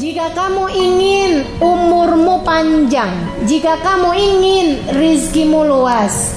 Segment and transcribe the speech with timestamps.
[0.00, 3.12] Jika kamu ingin umurmu panjang,
[3.44, 6.32] jika kamu ingin rizkimu luas,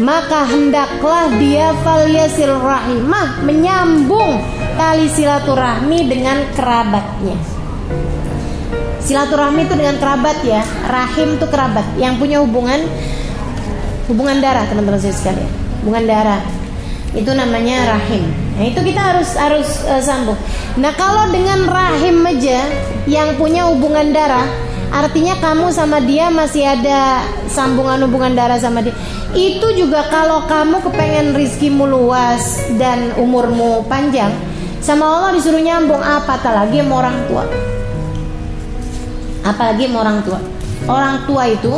[0.00, 4.40] maka hendaklah dia falyasil rahimah menyambung
[4.80, 7.36] tali silaturahmi dengan kerabatnya.
[9.04, 11.84] Silaturahmi itu dengan kerabat ya, rahim itu kerabat.
[12.00, 12.88] Yang punya hubungan
[14.08, 15.50] hubungan darah teman-teman saya sekalian,
[15.84, 16.40] hubungan darah
[17.14, 18.26] itu namanya rahim.
[18.58, 20.38] Nah itu kita harus harus uh, sambung.
[20.78, 22.66] Nah kalau dengan rahim aja
[23.06, 24.46] yang punya hubungan darah,
[24.90, 28.94] artinya kamu sama dia masih ada sambungan hubungan darah sama dia.
[29.34, 34.34] Itu juga kalau kamu kepengen rizkimu luas dan umurmu panjang,
[34.82, 37.44] sama Allah disuruh nyambung apa lagi sama orang tua.
[39.46, 40.40] Apalagi sama orang tua.
[40.84, 41.74] Orang tua itu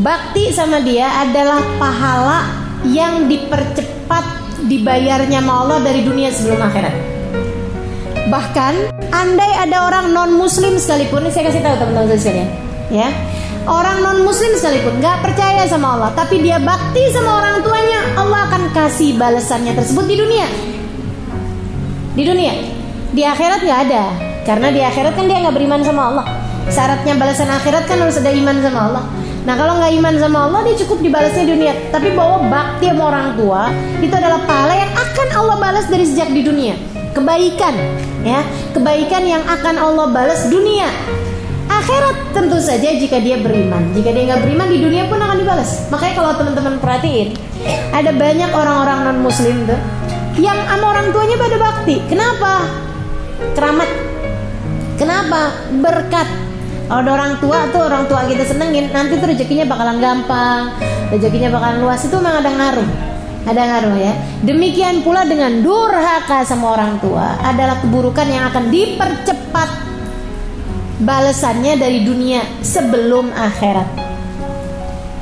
[0.00, 2.40] bakti sama dia adalah pahala
[2.88, 6.94] yang dipercepat dibayarnya sama Allah dari dunia sebelum akhirat.
[8.30, 8.74] Bahkan
[9.12, 12.48] andai ada orang non muslim sekalipun, saya kasih tahu teman-teman saya sekalian,
[12.88, 13.08] ya.
[13.62, 18.48] Orang non muslim sekalipun nggak percaya sama Allah, tapi dia bakti sama orang tuanya, Allah
[18.50, 20.48] akan kasih balasannya tersebut di dunia.
[22.16, 22.54] Di dunia,
[23.12, 24.04] di akhirat nggak ada,
[24.48, 26.26] karena di akhirat kan dia nggak beriman sama Allah.
[26.72, 29.04] Syaratnya balasan akhirat kan harus ada iman sama Allah.
[29.42, 31.74] Nah kalau nggak iman sama Allah dia cukup dibalasnya di dunia.
[31.90, 33.62] Tapi bahwa bakti sama orang tua
[33.98, 36.74] itu adalah pahala yang akan Allah balas dari sejak di dunia.
[37.12, 37.76] Kebaikan,
[38.24, 38.40] ya,
[38.72, 40.88] kebaikan yang akan Allah balas dunia.
[41.68, 43.92] Akhirat tentu saja jika dia beriman.
[43.92, 45.90] Jika dia nggak beriman di dunia pun akan dibalas.
[45.92, 47.36] Makanya kalau teman-teman perhatiin,
[47.92, 49.80] ada banyak orang-orang non Muslim tuh
[50.40, 51.96] yang sama orang tuanya pada bakti.
[52.08, 52.52] Kenapa?
[53.52, 53.90] Keramat.
[54.96, 55.52] Kenapa?
[55.82, 56.51] Berkat
[56.88, 60.74] kalau ada orang tua tuh orang tua kita senengin, nanti tuh rezekinya bakalan gampang,
[61.08, 62.88] rezekinya bakalan luas itu memang ada ngaruh.
[63.42, 64.12] Ada ngaruh ya.
[64.46, 69.70] Demikian pula dengan durhaka sama orang tua adalah keburukan yang akan dipercepat
[71.02, 73.88] balasannya dari dunia sebelum akhirat.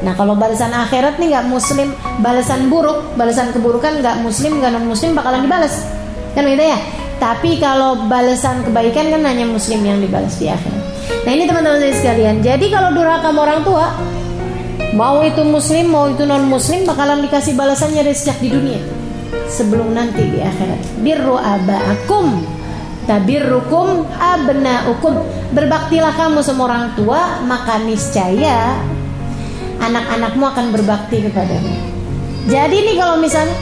[0.01, 4.89] Nah kalau balasan akhirat nih nggak muslim, balasan buruk, balasan keburukan nggak muslim, nggak non
[4.89, 5.84] muslim bakalan dibalas,
[6.37, 6.77] kan gitu ya.
[7.21, 10.83] Tapi kalau balasan kebaikan kan hanya muslim yang dibalas di akhirat.
[11.29, 12.41] Nah ini teman-teman sekalian.
[12.41, 13.93] Jadi kalau durhaka orang tua,
[14.97, 18.81] mau itu muslim mau itu non muslim bakalan dikasih balasannya dari sejak di dunia
[19.53, 20.81] sebelum nanti di akhirat.
[21.05, 22.41] Birru abaakum
[23.05, 25.21] tabirrukum abnaukum.
[25.53, 28.81] Berbaktilah kamu sama orang tua, maka niscaya
[29.83, 31.75] anak-anakmu akan berbakti kepadamu.
[32.49, 33.53] Jadi nih kalau misalnya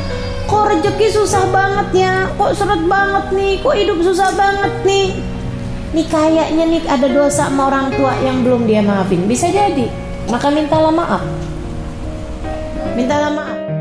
[0.48, 5.12] kok rezeki susah banget ya, kok seret banget nih, kok hidup susah banget nih
[5.88, 9.24] Nih kayaknya nih ada dosa sama orang tua yang belum dia maafin.
[9.24, 9.88] Bisa jadi.
[10.28, 11.24] Maka mintalah maaf.
[12.92, 13.77] Mintalah maaf.